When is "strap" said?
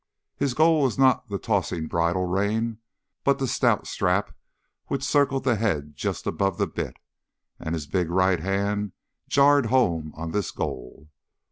3.85-4.35